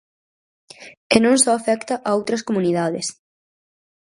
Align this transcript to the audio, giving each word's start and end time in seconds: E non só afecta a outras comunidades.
E 1.15 1.17
non 1.25 1.35
só 1.43 1.51
afecta 1.55 1.95
a 2.07 2.09
outras 2.17 2.45
comunidades. 2.47 3.07